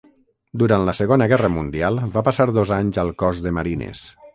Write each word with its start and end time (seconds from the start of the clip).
Durant 0.63 0.85
la 0.87 0.95
Segona 1.01 1.29
Guerra 1.35 1.53
Mundial 1.59 2.03
va 2.19 2.27
passar 2.31 2.51
dos 2.59 2.77
anys 2.83 3.03
al 3.07 3.17
Cos 3.23 3.49
de 3.49 3.59
Marines. 3.61 4.07